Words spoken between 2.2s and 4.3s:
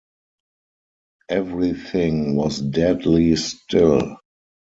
was deadly still.